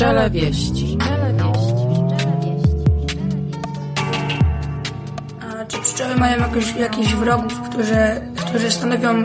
[0.00, 0.98] Pszczele wieści.
[5.40, 9.24] A czy pszczoły mają jakoś, jakichś wrogów, którzy, którzy stanowią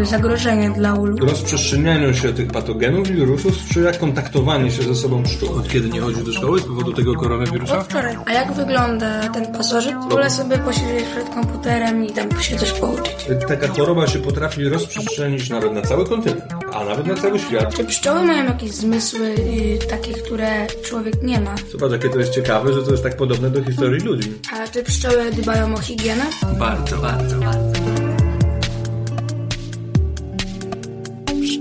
[0.00, 1.16] y, zagrożenie dla ulu?
[1.26, 5.58] rozprzestrzenianiu się tych patogenów i wirusów, czy jak kontaktowanie się ze sobą pszczół.
[5.58, 7.78] Od kiedy nie chodził do szkoły z powodu tego koronawirusa?
[7.78, 8.16] Od wczoraj.
[8.26, 9.94] A jak wygląda ten pasożyt?
[10.10, 13.26] Wolę sobie posiedzieć przed komputerem i tam się coś pouczyć.
[13.48, 17.74] Taka choroba się potrafi rozprzestrzenić nawet na cały kontynent, a nawet na cały świat.
[17.74, 21.54] Czy pszczoły mają jakieś zmysły y, takie, które człowiek nie ma?
[21.72, 24.32] Zobacz, jakie to jest ciekawe, że to jest tak podobne do historii ludzi.
[24.52, 26.24] A czy pszczoły dbają o higienę?
[26.58, 28.05] Bardzo, bardzo, bardzo.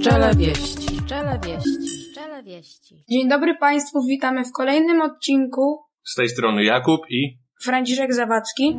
[0.05, 1.01] Pszczele wieści.
[1.01, 2.09] Pszczele wieści.
[2.09, 3.03] Pszczele wieści.
[3.09, 5.79] Dzień dobry Państwu, witamy w kolejnym odcinku.
[6.03, 8.77] Z tej strony Jakub i Franciszek Zawadzki.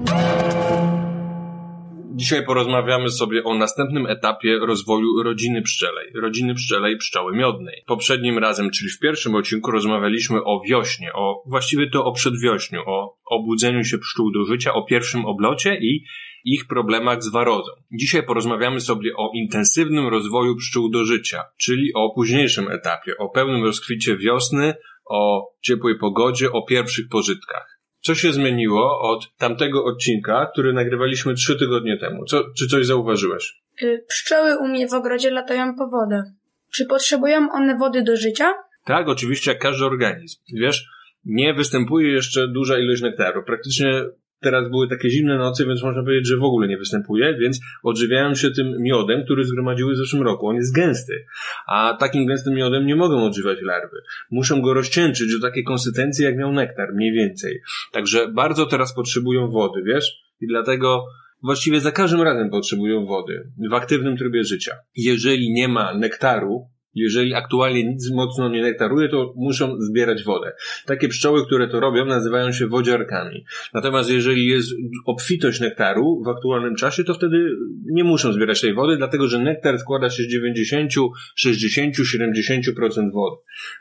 [2.16, 6.12] Dzisiaj porozmawiamy sobie o następnym etapie rozwoju rodziny pszczelej.
[6.14, 7.82] Rodziny pszczelej pszczoły miodnej.
[7.86, 13.16] Poprzednim razem, czyli w pierwszym odcinku rozmawialiśmy o wiośnie, o właściwie to o przedwiośniu, o
[13.30, 16.04] obudzeniu się pszczół do życia, o pierwszym oblocie i
[16.44, 17.72] ich problemach z warozą.
[17.92, 23.64] Dzisiaj porozmawiamy sobie o intensywnym rozwoju pszczół do życia, czyli o późniejszym etapie, o pełnym
[23.64, 27.75] rozkwicie wiosny, o ciepłej pogodzie, o pierwszych pożytkach.
[28.06, 32.24] Co się zmieniło od tamtego odcinka, który nagrywaliśmy trzy tygodnie temu?
[32.24, 33.62] Co, czy coś zauważyłeś?
[33.82, 36.22] Y, Pszczoły u mnie w ogrodzie latają po wodę.
[36.74, 38.54] Czy potrzebują one wody do życia?
[38.84, 40.38] Tak, oczywiście, jak każdy organizm.
[40.52, 40.86] Wiesz,
[41.24, 43.42] nie występuje jeszcze duża ilość nektaru.
[43.42, 44.04] Praktycznie
[44.40, 48.34] teraz były takie zimne noce, więc można powiedzieć, że w ogóle nie występuje, więc odżywiają
[48.34, 50.48] się tym miodem, który zgromadziły w zeszłym roku.
[50.48, 51.24] On jest gęsty,
[51.66, 53.96] a takim gęstym miodem nie mogą odżywać larwy.
[54.30, 57.60] Muszą go rozcieńczyć do takiej konsystencji, jak miał nektar, mniej więcej.
[57.92, 60.26] Także bardzo teraz potrzebują wody, wiesz?
[60.40, 61.04] I dlatego
[61.42, 64.72] właściwie za każdym razem potrzebują wody w aktywnym trybie życia.
[64.96, 70.52] Jeżeli nie ma nektaru, jeżeli aktualnie nic mocno nie nektaruje, to muszą zbierać wodę.
[70.86, 73.44] Takie pszczoły, które to robią, nazywają się wodziarkami.
[73.74, 74.68] Natomiast jeżeli jest
[75.06, 77.50] obfitość nektaru w aktualnym czasie, to wtedy
[77.84, 80.92] nie muszą zbierać tej wody, dlatego że nektar składa się z 90,
[81.36, 83.36] 60, 70% wody.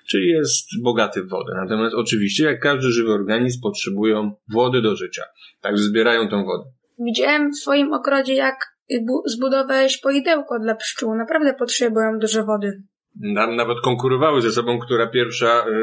[0.09, 1.53] Czyli jest bogaty w wodę.
[1.55, 5.23] Natomiast oczywiście, jak każdy żywy organizm, potrzebują wody do życia.
[5.61, 6.63] Także zbierają tą wodę.
[6.99, 8.55] Widziałem w swoim ogrodzie, jak
[9.07, 11.15] bu- zbudowałeś poidełko dla pszczół.
[11.15, 12.83] Naprawdę potrzebują dużo wody.
[13.55, 15.73] Nawet konkurowały ze sobą, która pierwsza y,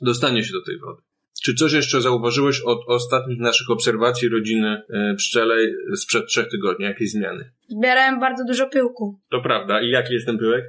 [0.00, 1.02] dostanie się do tej wody.
[1.44, 4.82] Czy coś jeszcze zauważyłeś od ostatnich naszych obserwacji rodziny
[5.16, 6.84] pszczelej sprzed trzech tygodni?
[6.84, 7.50] Jakieś zmiany?
[7.68, 9.20] Zbierałem bardzo dużo pyłku.
[9.30, 9.82] To prawda.
[9.82, 10.64] I jaki jest ten pyłek?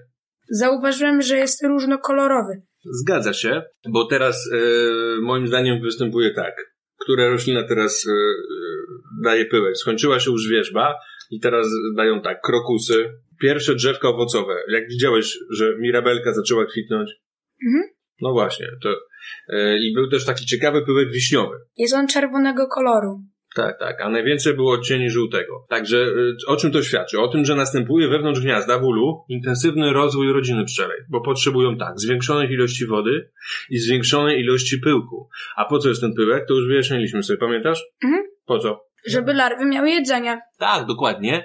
[0.49, 2.61] Zauważyłem, że jest różnokolorowy.
[2.85, 6.53] Zgadza się, bo teraz y, moim zdaniem występuje tak.
[6.99, 8.13] Która roślina teraz y, y,
[9.23, 9.77] daje pyłek?
[9.77, 10.95] Skończyła się już wierzba
[11.31, 13.09] i teraz dają tak, krokusy,
[13.43, 14.53] pierwsze drzewka owocowe.
[14.67, 17.11] Jak widziałeś, że mirabelka zaczęła kwitnąć?
[17.67, 17.83] Mhm.
[18.21, 21.55] No właśnie, to y, i był też taki ciekawy pyłek wiśniowy.
[21.77, 23.21] Jest on czerwonego koloru.
[23.55, 25.65] Tak, tak, a najwięcej było odcieni żółtego.
[25.69, 27.19] Także y, o czym to świadczy?
[27.19, 31.99] O tym, że następuje wewnątrz gniazda w ulu intensywny rozwój rodziny pszczelej, bo potrzebują tak,
[31.99, 33.29] zwiększonej ilości wody
[33.69, 35.29] i zwiększonej ilości pyłku.
[35.55, 36.47] A po co jest ten pyłek?
[36.47, 37.83] To już wyjaśniliśmy sobie, pamiętasz?
[38.03, 38.23] Mhm.
[38.45, 38.85] Po co?
[39.07, 40.39] Żeby larwy miały jedzenie.
[40.59, 41.43] Tak, dokładnie.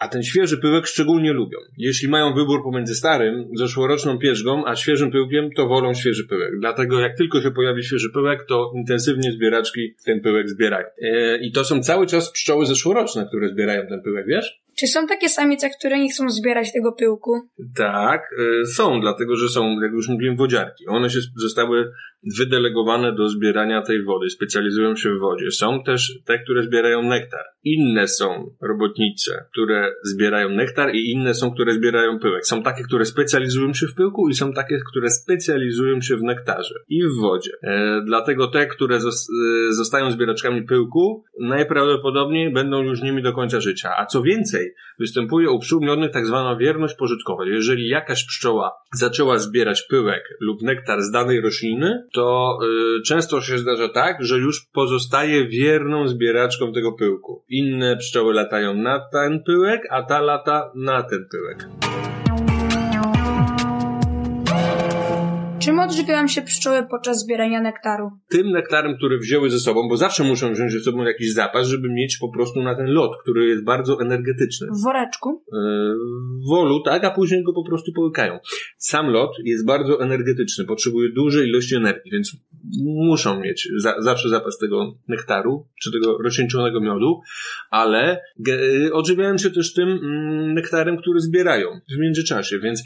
[0.00, 1.58] A ten świeży pyłek szczególnie lubią.
[1.76, 6.50] Jeśli mają wybór pomiędzy starym, zeszłoroczną pierzgą, a świeżym pyłkiem, to wolą świeży pyłek.
[6.60, 10.86] Dlatego jak tylko się pojawi świeży pyłek, to intensywnie zbieraczki ten pyłek zbierają.
[11.02, 14.60] E, I to są cały czas pszczoły zeszłoroczne, które zbierają ten pyłek, wiesz?
[14.78, 17.40] Czy są takie samice, które nie chcą zbierać tego pyłku?
[17.76, 20.86] Tak, e, są, dlatego że są, jak już mówiłem, wodziarki.
[20.88, 21.92] One się zostały
[22.38, 25.50] wydelegowane do zbierania tej wody, specjalizują się w wodzie.
[25.50, 27.44] Są też te, które zbierają nektar.
[27.64, 32.46] Inne są robotnice, które zbierają nektar i inne są, które zbierają pyłek.
[32.46, 36.74] Są takie, które specjalizują się w pyłku i są takie, które specjalizują się w nektarze
[36.88, 37.50] i w wodzie.
[37.62, 39.28] E, dlatego te, które zos-
[39.68, 43.90] e, zostają zbieraczkami pyłku, najprawdopodobniej będą już nimi do końca życia.
[43.96, 47.44] A co więcej, występuje u pszczół miodnych tak zwana wierność pożytkowa.
[47.46, 52.58] Jeżeli jakaś pszczoła zaczęła zbierać pyłek lub nektar z danej rośliny, to
[52.98, 57.44] y, często się zdarza tak, że już pozostaje wierną zbieraczką tego pyłku.
[57.48, 61.68] Inne pszczoły latają na ten pyłek, a ta lata na ten pyłek.
[65.60, 68.10] Czym odżywiają się pszczoły podczas zbierania nektaru?
[68.28, 71.88] Tym nektarem, który wzięły ze sobą, bo zawsze muszą wziąć ze sobą jakiś zapas, żeby
[71.88, 74.66] mieć po prostu na ten lot, który jest bardzo energetyczny.
[74.66, 75.44] W woreczku?
[75.52, 75.58] Yy,
[76.50, 78.38] wolu, tak, a później go po prostu połykają.
[78.78, 82.36] Sam lot jest bardzo energetyczny, potrzebuje dużej ilości energii, więc
[82.84, 87.20] muszą mieć za, zawsze zapas tego nektaru, czy tego rozcieńczonego miodu,
[87.70, 88.20] ale
[88.92, 92.82] odżywiają się też tym mm, nektarem, który zbierają w międzyczasie, więc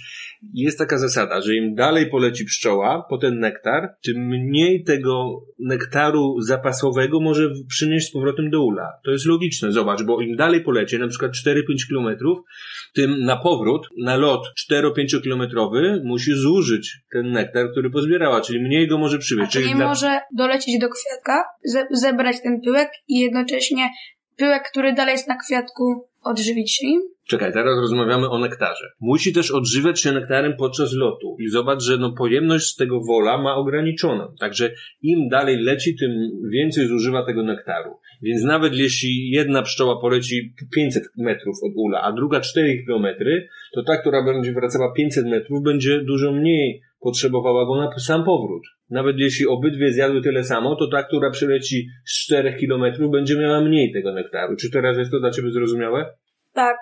[0.55, 6.41] jest taka zasada, że im dalej poleci pszczoła, po ten nektar, tym mniej tego nektaru
[6.41, 8.89] zapasowego może przynieść z powrotem do ula.
[9.05, 12.39] To jest logiczne, zobacz, bo im dalej polecie, na przykład 4-5 kilometrów,
[12.95, 18.89] tym na powrót, na lot 4-5 kilometrowy musi zużyć ten nektar, który pozbierała, czyli mniej
[18.89, 19.53] go może przywieźć.
[19.69, 23.89] Nie dla- może dolecieć do kwiatka, ze- zebrać ten pyłek i jednocześnie
[24.37, 27.01] pyłek, który dalej jest na kwiatku, odżywić się im?
[27.29, 28.85] Czekaj, teraz rozmawiamy o nektarze.
[29.01, 31.37] Musi też odżywiać się nektarem podczas lotu.
[31.41, 34.35] I zobacz, że no pojemność z tego wola ma ograniczoną.
[34.41, 34.71] Także
[35.03, 36.11] im dalej leci, tym
[36.53, 37.91] więcej zużywa tego nektaru.
[38.23, 43.83] Więc nawet jeśli jedna pszczoła poleci 500 metrów od ula, a druga 4 kilometry, to
[43.83, 48.63] ta, która będzie wracała 500 metrów, będzie dużo mniej potrzebowała go na sam powrót.
[48.91, 53.61] Nawet jeśli obydwie zjadły tyle samo, to ta, która przyleci z 4 kilometrów, będzie miała
[53.61, 54.57] mniej tego nektaru.
[54.57, 56.15] Czy teraz jest to dla Ciebie zrozumiałe?
[56.53, 56.77] Tak.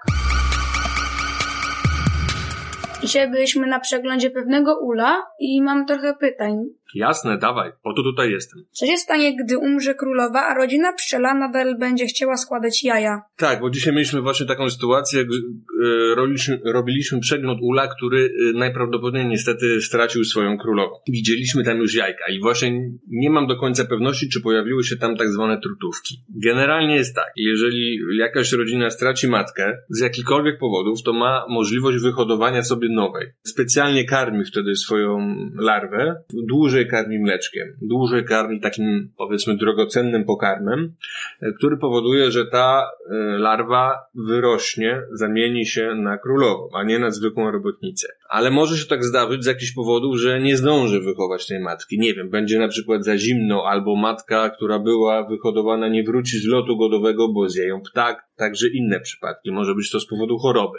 [3.03, 6.57] Dzisiaj byliśmy na przeglądzie pewnego ula i mam trochę pytań.
[6.95, 8.65] Jasne, dawaj, po to tutaj jestem.
[8.71, 13.23] Co się stanie, gdy umrze królowa, a rodzina pszczela nadal będzie chciała składać jaja?
[13.37, 19.27] Tak, bo dzisiaj mieliśmy właśnie taką sytuację, e, robiliśmy, robiliśmy przegląd ula, który e, najprawdopodobniej
[19.27, 20.97] niestety stracił swoją królową.
[21.09, 25.17] Widzieliśmy tam już jajka i właśnie nie mam do końca pewności, czy pojawiły się tam
[25.17, 26.17] tak zwane trutówki.
[26.45, 32.63] Generalnie jest tak, jeżeli jakaś rodzina straci matkę z jakichkolwiek powodów, to ma możliwość wyhodowania
[32.63, 33.27] sobie nowej.
[33.43, 40.95] Specjalnie karmi wtedy swoją larwę, dłużej karmi mleczkiem, dłużej karmi takim powiedzmy drogocennym pokarmem,
[41.41, 47.11] e, który powoduje, że ta e, larwa wyrośnie, zamieni się na królową, a nie na
[47.11, 48.09] zwykłą robotnicę.
[48.29, 51.99] Ale może się tak zdarzyć z jakichś powodów, że nie zdąży wychować tej matki.
[51.99, 56.47] Nie wiem, będzie na przykład za zimno, albo matka, która była wyhodowana, nie wróci z
[56.47, 59.53] lotu godowego, bo zje ją ptak, także inne przypadki.
[59.53, 60.79] Może być to z powodu choroby.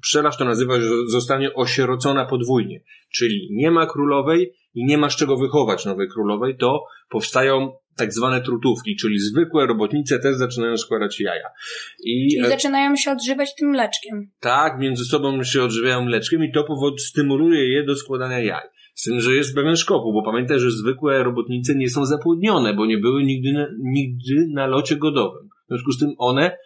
[0.00, 2.80] Pszczelarz to nazywa, że zostanie osierocona podwójnie,
[3.10, 8.12] czyli nie ma królowej i nie ma z czego wychować nowej królowej, to powstają tak
[8.12, 11.48] zwane trutówki, czyli zwykłe robotnice też zaczynają składać jaja.
[12.04, 14.30] I Czyli e, zaczynają się odżywać tym mleczkiem.
[14.40, 18.68] tak, między sobą się odżywiają mleczkiem i to powod stymuluje je do składania jaj.
[18.94, 22.86] Z tym, że jest pewien szkopu, bo pamiętaj, że zwykłe robotnice nie są zapłodnione, bo
[22.86, 25.48] nie były nigdy nigdy na locie godowym.
[25.64, 26.56] W związku z tym one,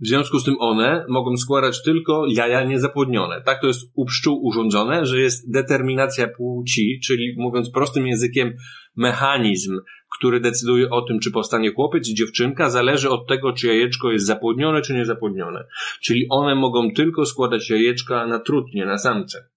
[0.00, 3.42] w związku z tym one mogą składać tylko jaja niezapłodnione.
[3.42, 8.56] Tak to jest u pszczół urządzone, że jest determinacja płci, czyli mówiąc prostym językiem,
[8.96, 9.80] mechanizm,
[10.18, 14.26] który decyduje o tym, czy powstanie chłopiec i dziewczynka, zależy od tego, czy jajeczko jest
[14.26, 15.64] zapłodnione, czy niezapłodnione.
[16.02, 19.48] Czyli one mogą tylko składać jajeczka na trutnie, na samce.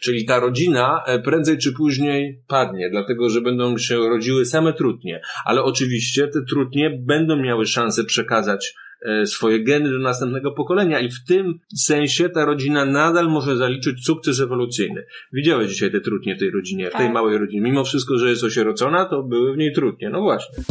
[0.00, 5.20] Czyli ta rodzina e, prędzej czy później padnie, dlatego że będą się rodziły same trutnie.
[5.44, 8.74] Ale oczywiście te trutnie będą miały szansę przekazać
[9.24, 14.40] swoje geny do następnego pokolenia i w tym sensie ta rodzina nadal może zaliczyć sukces
[14.40, 15.04] ewolucyjny.
[15.32, 17.14] Widziałeś dzisiaj te trutnie w tej rodzinie, w tej Tak.
[17.14, 17.60] małej rodzinie.
[17.62, 20.10] Mimo wszystko, że jest osierocona, to były w niej trutnie.
[20.10, 20.64] No właśnie.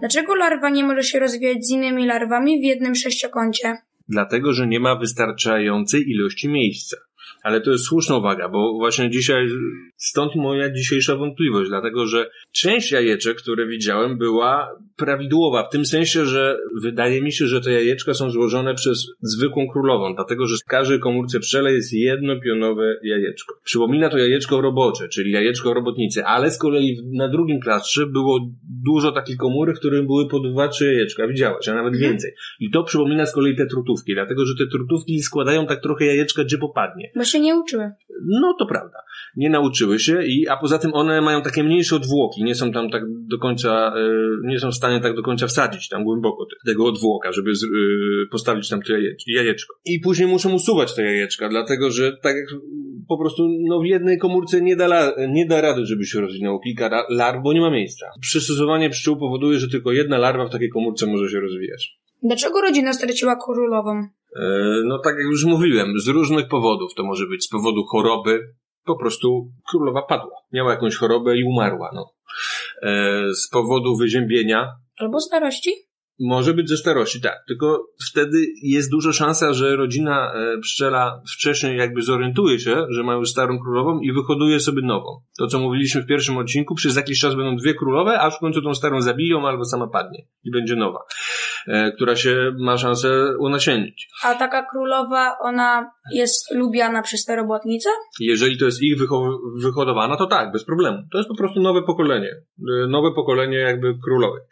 [0.00, 3.76] Dlaczego larwa nie może się rozwijać z innymi larwami w jednym sześciokącie?
[4.08, 6.96] dlatego że nie ma wystarczającej ilości miejsca.
[7.42, 9.48] Ale to jest słuszna uwaga, bo właśnie dzisiaj,
[9.96, 16.26] stąd moja dzisiejsza wątpliwość, dlatego że część jajeczek, które widziałem, była prawidłowa, w tym sensie,
[16.26, 20.68] że wydaje mi się, że te jajeczka są złożone przez zwykłą królową, dlatego że w
[20.68, 23.54] każdej komórce pszczele jest jedno pionowe jajeczko.
[23.64, 28.38] Przypomina to jajeczko robocze, czyli jajeczko robotnicy, ale z kolei na drugim klastrze było
[28.84, 32.12] dużo takich komórek, w których były po dwa, trzy jajeczka, widziałaś, a nawet Mhm.
[32.12, 32.30] więcej.
[32.60, 36.44] I to przypomina z kolei te trutówki, dlatego że te trutówki składają tak trochę jajeczka,
[36.44, 37.10] gdzie popadnie.
[37.16, 37.90] Bo się nie uczyły.
[38.26, 38.98] No to prawda.
[39.36, 42.90] Nie nauczyły się, i, a poza tym one mają takie mniejsze odwłoki, nie są tam
[42.90, 44.10] tak do końca, e,
[44.44, 47.54] nie są w stanie tak do końca wsadzić tam głęboko te- tego odwłoka, żeby e,
[48.30, 49.74] postawić tam to jajecz, jajeczko.
[49.84, 52.46] I później muszą usuwać te jajeczka, dlatego że tak jak
[53.08, 57.04] po prostu no, w jednej komórce nie da, nie da rady, żeby się rozwinęło kilka
[57.10, 58.06] larw, bo nie ma miejsca.
[58.20, 61.98] Przystosowanie pszczół powoduje, że tylko jedna larwa w takiej komórce może się rozwijać.
[62.22, 64.08] Dlaczego rodzina straciła królową?
[64.40, 66.94] E, No tak jak już mówiłem, z różnych powodów.
[66.96, 68.40] To może być z powodu choroby,
[68.84, 70.36] po prostu królowa padła.
[70.52, 71.90] Miała jakąś chorobę i umarła.
[71.94, 72.10] No.
[72.82, 75.70] E, Z powodu wyziębienia, Albo starości?
[76.20, 77.44] Może być ze starości, tak.
[77.48, 83.14] Tylko wtedy jest duża szansa, że rodzina e, pszczela wcześniej jakby zorientuje się, że ma
[83.14, 85.20] już starą królową i wyhoduje sobie nową.
[85.38, 88.62] To, co mówiliśmy w pierwszym odcinku, przez jakiś czas będą dwie królowe, aż w końcu
[88.62, 90.98] tą starą zabiją albo sama padnie i będzie nowa,
[91.68, 94.08] e, która się ma szansę unasiennić.
[94.24, 97.88] A taka królowa, ona jest lubiana przez te robotnice?
[98.20, 100.98] Jeżeli to jest ich wycho- wyhodowana, to tak, bez problemu.
[101.12, 102.28] To jest po prostu nowe pokolenie.
[102.28, 104.42] Y, Nowe pokolenie jakby królowych.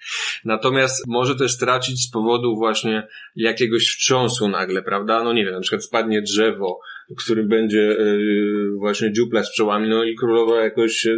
[0.45, 5.25] Natomiast może też stracić z powodu właśnie jakiegoś wstrząsu nagle, prawda?
[5.25, 6.81] No nie wiem, na przykład spadnie drzewo,
[7.11, 7.15] w
[7.49, 11.17] będzie yy, właśnie dziupla z pszczołami, no i królowa jakoś się,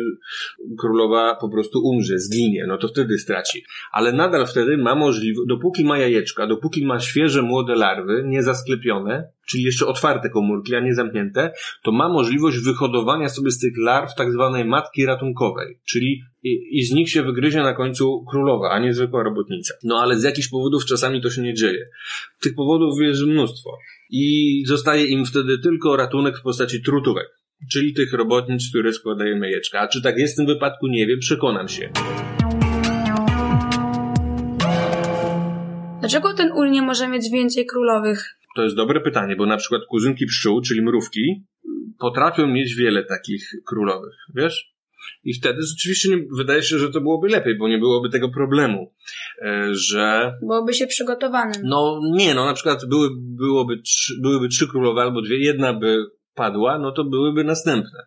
[0.78, 3.64] królowa po prostu umrze, zginie, no to wtedy straci.
[3.92, 9.62] Ale nadal wtedy ma możliwość, dopóki ma jajeczka, dopóki ma świeże młode larwy, niezasklepione, czyli
[9.64, 11.52] jeszcze otwarte komórki, a nie zamknięte,
[11.82, 16.84] to ma możliwość wyhodowania sobie z tych larw tak zwanej matki ratunkowej, czyli i, i
[16.84, 19.74] z nich się wygryzie na końcu królowa, a nie zwykła robotnica.
[19.84, 21.88] No ale z jakichś powodów czasami to się nie dzieje.
[22.40, 23.78] Tych powodów jest mnóstwo.
[24.10, 27.26] I zostaje im wtedy tylko ratunek w postaci trutówek,
[27.72, 29.80] czyli tych robotnic, które składają jajeczka.
[29.80, 31.90] A czy tak jest w tym wypadku, nie wiem, przekonam się.
[36.00, 38.38] Dlaczego ten ul nie może mieć więcej królowych?
[38.56, 41.44] To jest dobre pytanie, bo na przykład kuzynki pszczół, czyli mrówki,
[41.98, 44.75] potrafią mieć wiele takich królowych, wiesz?
[45.24, 48.92] I wtedy rzeczywiście nie, wydaje się, że to byłoby lepiej, bo nie byłoby tego problemu,
[49.42, 51.60] e, że Byłoby się przygotowanym.
[51.64, 55.96] no nie, no na przykład były, byłoby trzy, byłyby trzy królowe albo dwie, jedna by
[56.34, 57.98] padła, no to byłyby następne.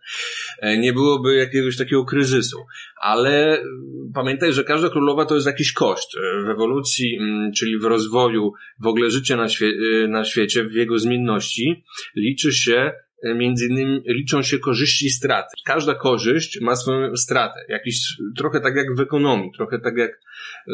[0.62, 2.58] E, Nie byłoby jakiegoś takiego kryzysu.
[3.02, 6.10] Ale mm, pamiętaj, że każda królowa to jest jakiś koszt.
[6.18, 10.74] E, W ewolucji, mm, czyli w rozwoju w ogóle życia na, świe- na świecie, w
[10.74, 11.84] jego zmienności,
[12.16, 12.92] liczy się
[13.24, 15.56] Między innymi liczą się korzyści i straty.
[15.66, 17.60] Każda korzyść ma swoją stratę.
[17.70, 20.12] Jakiś, trochę tak jak w ekonomii, trochę tak jak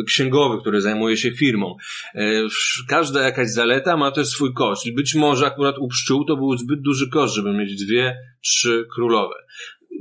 [0.08, 1.76] księgowy, który zajmuje się firmą.
[2.16, 2.42] E,
[2.88, 4.94] Każda jakaś zaleta ma też swój koszt.
[4.96, 9.36] Być może akurat u pszczół to był zbyt duży koszt, żeby mieć dwie, trzy królowe.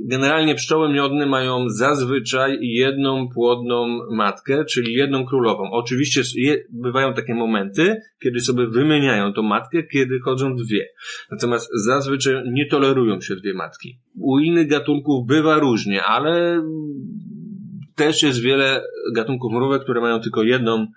[0.03, 5.71] Generalnie pszczoły miodne mają zazwyczaj jedną płodną matkę, czyli jedną królową.
[5.71, 6.21] Oczywiście
[6.69, 10.85] bywają takie momenty, kiedy sobie wymieniają tą matkę, kiedy chodzą dwie.
[11.31, 13.99] Natomiast zazwyczaj nie tolerują się dwie matki.
[14.19, 16.63] U innych gatunków bywa różnie, ale
[17.95, 18.83] też jest wiele
[19.15, 20.87] gatunków mrówek, które mają tylko jedną,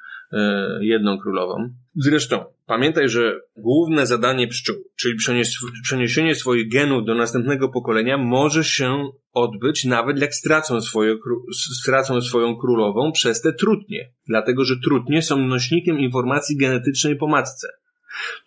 [0.80, 1.68] jedną królową.
[1.96, 5.14] Zresztą, pamiętaj, że główne zadanie pszczół, czyli
[5.82, 11.16] przeniesienie swoich genów do następnego pokolenia, może się odbyć nawet jak stracą, swoje,
[11.82, 14.10] stracą swoją królową przez te trutnie.
[14.26, 17.68] Dlatego, że trutnie są nośnikiem informacji genetycznej po matce.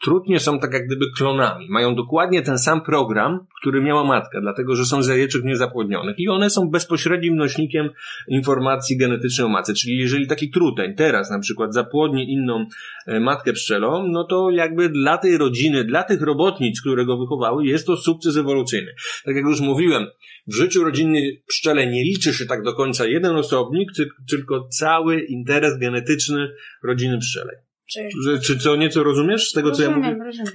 [0.04, 1.68] Trutnie są tak jak gdyby klonami.
[1.70, 6.30] Mają dokładnie ten sam program, który miała matka, dlatego że są z jajeczek niezapłodnionych i
[6.30, 7.90] one są bezpośrednim nośnikiem
[8.28, 9.74] informacji genetycznej o matce.
[9.74, 12.66] Czyli jeżeli taki truteń teraz na przykład zapłodni inną
[13.08, 17.66] e, matkę pszczelą, no to jakby dla tej rodziny, dla tych robotnic, które go wychowały,
[17.66, 18.92] jest to sukces ewolucyjny.
[19.26, 20.06] Tak jak już mówiłem,
[20.48, 25.20] w życiu rodzinnej pszczele nie liczy się tak do końca jeden osobnik, ty- tylko cały
[25.20, 26.50] interes genetyczny
[26.84, 27.56] rodziny pszczelej.
[27.94, 28.10] Czy...
[28.24, 30.02] Że, czy co nieco rozumiesz z tego, co ja mówię?
[30.02, 30.54] Rozumiem, rozumiem.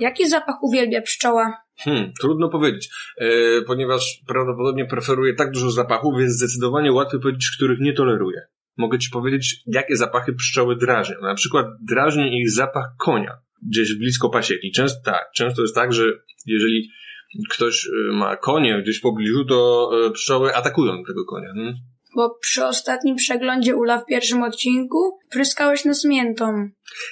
[0.00, 1.56] Jaki zapach uwielbia pszczoła?
[1.78, 3.26] Hmm, trudno powiedzieć, e,
[3.62, 8.40] ponieważ prawdopodobnie preferuje tak dużo zapachów, więc zdecydowanie łatwo powiedzieć, których nie toleruje.
[8.76, 11.16] Mogę ci powiedzieć, jakie zapachy pszczoły drażnią.
[11.22, 13.38] Na przykład drażni ich zapach konia,
[13.68, 14.72] gdzieś blisko pasieki.
[14.72, 16.04] Często tak, często jest tak, że
[16.46, 16.88] jeżeli
[17.50, 21.48] ktoś e, ma konie gdzieś w pobliżu, to e, pszczoły atakują tego konia.
[21.54, 21.74] Hmm?
[22.16, 26.68] Bo przy ostatnim przeglądzie Ula w pierwszym odcinku pryskałeś nas miętą.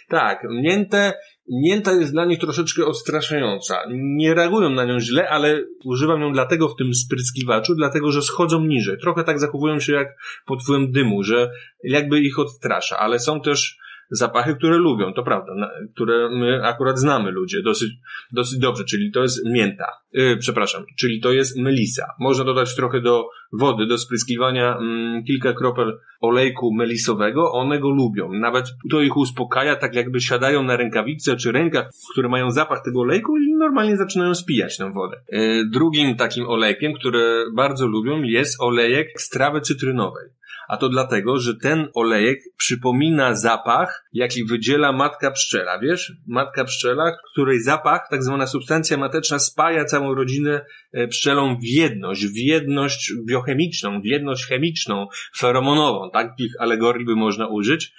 [0.08, 1.12] Tak, mięte,
[1.48, 3.82] mięta jest dla nich troszeczkę odstraszająca.
[3.90, 8.64] Nie reagują na nią źle, ale używam ją dlatego w tym spryskiwaczu, dlatego że schodzą
[8.64, 8.98] niżej.
[9.00, 10.08] Trochę tak zachowują się jak
[10.46, 11.50] pod wpływem dymu, że
[11.84, 13.78] jakby ich odstrasza, ale są też
[14.10, 15.52] zapachy, które lubią, to prawda,
[15.94, 17.90] które my akurat znamy ludzie dosyć,
[18.32, 22.06] dosyć dobrze, czyli to jest mięta, yy, przepraszam, czyli to jest melisa.
[22.20, 28.32] Można dodać trochę do wody, do spryskiwania mm, kilka kropel olejku melisowego, one go lubią.
[28.32, 33.00] Nawet to ich uspokaja, tak jakby siadają na rękawice czy rękach, które mają zapach tego
[33.00, 35.16] olejku i normalnie zaczynają spijać tę wodę.
[35.32, 40.38] Yy, drugim takim olejkiem, które bardzo lubią jest olejek z trawy cytrynowej.
[40.68, 45.78] A to dlatego, że ten olejek przypomina zapach, jaki wydziela matka pszczela.
[45.78, 46.12] Wiesz?
[46.26, 52.26] Matka pszczela, której zapach, tak zwana substancja mateczna, spaja całą rodzinę e, pszczelą w jedność,
[52.26, 55.06] w jedność biochemiczną, w jedność chemiczną,
[55.38, 56.10] feromonową.
[56.10, 57.92] Takich alegorii by można użyć,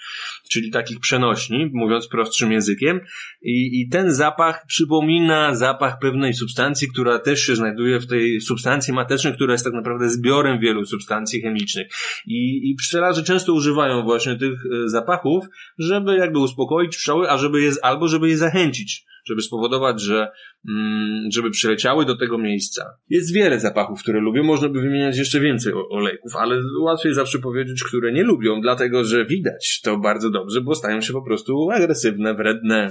[0.50, 3.00] czyli takich przenośni, mówiąc prostszym językiem.
[3.42, 8.94] I, I ten zapach przypomina zapach pewnej substancji, która też się znajduje w tej substancji
[8.94, 11.86] matecznej, która jest tak naprawdę zbiorem wielu substancji chemicznych.
[12.26, 15.44] I, i pszczelarze często używają właśnie tych e, zapachów,
[15.78, 20.28] żeby jakby uspokoić pszczoły, a żeby je, albo żeby je zachęcić, żeby spowodować, że
[20.68, 22.84] mm, żeby przyleciały do tego miejsca.
[23.08, 27.84] Jest wiele zapachów, które lubią, można by wymieniać jeszcze więcej olejków, ale łatwiej zawsze powiedzieć,
[27.84, 32.34] które nie lubią, dlatego że widać to bardzo dobrze, bo stają się po prostu agresywne,
[32.34, 32.90] wredne.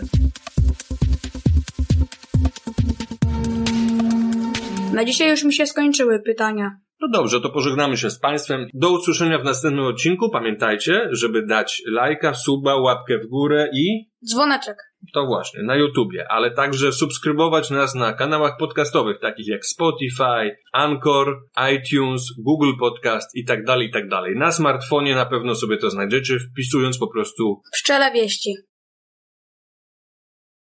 [4.94, 6.80] Na dzisiaj już mi się skończyły pytania.
[7.02, 8.68] No dobrze, to pożegnamy się z Państwem.
[8.74, 10.30] Do usłyszenia w następnym odcinku.
[10.30, 14.78] Pamiętajcie, żeby dać lajka, suba, łapkę w górę i Dzwoneczek.
[15.14, 21.40] To właśnie, na YouTubie, ale także subskrybować nas na kanałach podcastowych, takich jak Spotify, Anchor,
[21.74, 24.36] iTunes, Google Podcast i tak dalej, i tak dalej.
[24.36, 28.69] Na smartfonie na pewno sobie to znajdziecie, wpisując po prostu Pszczele wieści.